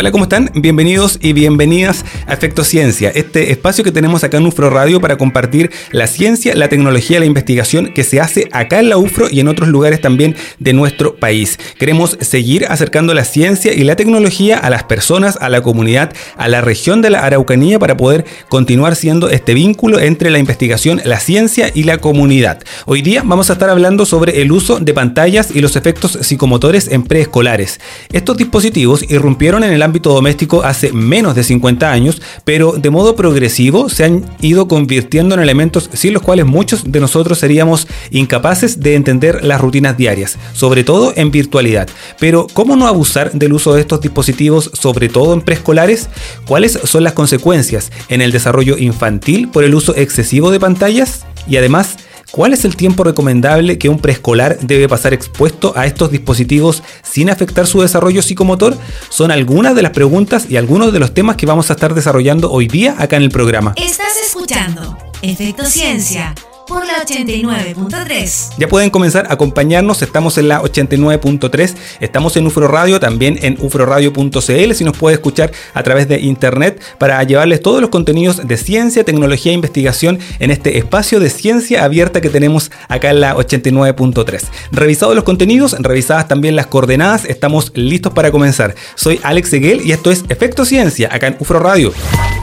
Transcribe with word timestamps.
Hola, 0.00 0.12
¿cómo 0.12 0.26
están? 0.26 0.52
Bienvenidos 0.54 1.18
y 1.20 1.32
bienvenidas 1.32 2.04
a 2.28 2.34
Efecto 2.34 2.62
Ciencia, 2.62 3.10
este 3.12 3.50
espacio 3.50 3.82
que 3.82 3.90
tenemos 3.90 4.22
acá 4.22 4.36
en 4.36 4.46
UFRO 4.46 4.70
Radio 4.70 5.00
para 5.00 5.18
compartir 5.18 5.72
la 5.90 6.06
ciencia, 6.06 6.54
la 6.54 6.68
tecnología 6.68 7.18
la 7.18 7.26
investigación 7.26 7.92
que 7.92 8.04
se 8.04 8.20
hace 8.20 8.48
acá 8.52 8.78
en 8.78 8.90
la 8.90 8.96
UFRO 8.96 9.26
y 9.28 9.40
en 9.40 9.48
otros 9.48 9.68
lugares 9.68 10.00
también 10.00 10.36
de 10.60 10.72
nuestro 10.72 11.16
país. 11.16 11.58
Queremos 11.80 12.16
seguir 12.20 12.66
acercando 12.66 13.12
la 13.12 13.24
ciencia 13.24 13.72
y 13.72 13.82
la 13.82 13.96
tecnología 13.96 14.56
a 14.56 14.70
las 14.70 14.84
personas, 14.84 15.36
a 15.40 15.48
la 15.48 15.62
comunidad, 15.62 16.12
a 16.36 16.46
la 16.46 16.60
región 16.60 17.02
de 17.02 17.10
la 17.10 17.24
Araucanía 17.24 17.80
para 17.80 17.96
poder 17.96 18.24
continuar 18.48 18.94
siendo 18.94 19.28
este 19.30 19.52
vínculo 19.52 19.98
entre 19.98 20.30
la 20.30 20.38
investigación, 20.38 21.00
la 21.02 21.18
ciencia 21.18 21.72
y 21.74 21.82
la 21.82 21.98
comunidad. 21.98 22.62
Hoy 22.86 23.02
día 23.02 23.24
vamos 23.24 23.50
a 23.50 23.54
estar 23.54 23.68
hablando 23.68 24.06
sobre 24.06 24.42
el 24.42 24.52
uso 24.52 24.78
de 24.78 24.94
pantallas 24.94 25.50
y 25.52 25.60
los 25.60 25.74
efectos 25.74 26.20
psicomotores 26.20 26.86
en 26.86 27.02
preescolares. 27.02 27.80
Estos 28.12 28.36
dispositivos 28.36 29.02
irrumpieron 29.10 29.64
en 29.64 29.72
el 29.72 29.87
ámbito 29.88 30.12
doméstico 30.12 30.62
hace 30.62 30.92
menos 30.92 31.34
de 31.34 31.42
50 31.42 31.90
años, 31.90 32.22
pero 32.44 32.72
de 32.72 32.90
modo 32.90 33.16
progresivo 33.16 33.88
se 33.88 34.04
han 34.04 34.24
ido 34.40 34.68
convirtiendo 34.68 35.34
en 35.34 35.40
elementos 35.40 35.90
sin 35.92 36.12
los 36.12 36.22
cuales 36.22 36.46
muchos 36.46 36.90
de 36.90 37.00
nosotros 37.00 37.38
seríamos 37.38 37.88
incapaces 38.10 38.80
de 38.80 38.94
entender 38.94 39.44
las 39.44 39.60
rutinas 39.60 39.96
diarias, 39.96 40.38
sobre 40.52 40.84
todo 40.84 41.12
en 41.16 41.30
virtualidad. 41.30 41.88
Pero, 42.18 42.46
¿cómo 42.52 42.76
no 42.76 42.86
abusar 42.86 43.32
del 43.32 43.52
uso 43.52 43.74
de 43.74 43.80
estos 43.80 44.00
dispositivos, 44.00 44.70
sobre 44.74 45.08
todo 45.08 45.32
en 45.32 45.40
preescolares? 45.40 46.08
¿Cuáles 46.46 46.78
son 46.84 47.04
las 47.04 47.14
consecuencias 47.14 47.90
en 48.08 48.22
el 48.22 48.32
desarrollo 48.32 48.78
infantil 48.78 49.48
por 49.48 49.64
el 49.64 49.74
uso 49.74 49.96
excesivo 49.96 50.50
de 50.50 50.60
pantallas? 50.60 51.24
Y 51.48 51.56
además, 51.56 51.96
¿Cuál 52.30 52.52
es 52.52 52.64
el 52.66 52.76
tiempo 52.76 53.04
recomendable 53.04 53.78
que 53.78 53.88
un 53.88 53.98
preescolar 53.98 54.58
debe 54.60 54.86
pasar 54.86 55.14
expuesto 55.14 55.72
a 55.76 55.86
estos 55.86 56.10
dispositivos 56.10 56.82
sin 57.02 57.30
afectar 57.30 57.66
su 57.66 57.80
desarrollo 57.80 58.20
psicomotor? 58.20 58.76
Son 59.08 59.30
algunas 59.30 59.74
de 59.74 59.82
las 59.82 59.92
preguntas 59.92 60.46
y 60.48 60.56
algunos 60.56 60.92
de 60.92 60.98
los 60.98 61.14
temas 61.14 61.36
que 61.36 61.46
vamos 61.46 61.70
a 61.70 61.72
estar 61.72 61.94
desarrollando 61.94 62.52
hoy 62.52 62.68
día 62.68 62.96
acá 62.98 63.16
en 63.16 63.22
el 63.22 63.30
programa. 63.30 63.72
Estás 63.76 64.12
escuchando 64.22 64.98
Efecto 65.22 65.64
Ciencia 65.64 66.34
por 66.68 66.86
la 66.86 67.04
89.3. 67.04 68.50
Ya 68.58 68.68
pueden 68.68 68.90
comenzar 68.90 69.26
a 69.26 69.32
acompañarnos, 69.32 70.02
estamos 70.02 70.36
en 70.38 70.48
la 70.48 70.62
89.3, 70.62 71.74
estamos 72.00 72.36
en 72.36 72.46
UFRO 72.46 72.68
Radio, 72.68 73.00
también 73.00 73.38
en 73.42 73.56
ufroradio.cl, 73.60 74.74
si 74.74 74.84
nos 74.84 74.96
puede 74.96 75.14
escuchar 75.14 75.50
a 75.72 75.82
través 75.82 76.06
de 76.08 76.20
internet 76.20 76.80
para 76.98 77.22
llevarles 77.22 77.62
todos 77.62 77.80
los 77.80 77.90
contenidos 77.90 78.46
de 78.46 78.56
ciencia, 78.56 79.02
tecnología 79.02 79.52
e 79.52 79.54
investigación 79.54 80.18
en 80.38 80.50
este 80.50 80.76
espacio 80.78 81.20
de 81.20 81.30
ciencia 81.30 81.84
abierta 81.84 82.20
que 82.20 82.28
tenemos 82.28 82.70
acá 82.88 83.10
en 83.10 83.20
la 83.20 83.34
89.3. 83.34 84.44
Revisados 84.70 85.14
los 85.14 85.24
contenidos, 85.24 85.74
revisadas 85.78 86.28
también 86.28 86.54
las 86.54 86.66
coordenadas, 86.66 87.24
estamos 87.24 87.72
listos 87.74 88.12
para 88.12 88.30
comenzar. 88.30 88.74
Soy 88.94 89.18
Alex 89.22 89.48
Seguel 89.48 89.80
y 89.84 89.92
esto 89.92 90.10
es 90.10 90.24
Efecto 90.28 90.66
Ciencia 90.66 91.08
acá 91.10 91.28
en 91.28 91.36
UFRO 91.38 91.60
Radio. 91.60 91.94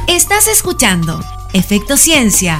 Estás 0.07 0.47
escuchando 0.47 1.23
Efecto 1.53 1.95
Ciencia 1.97 2.59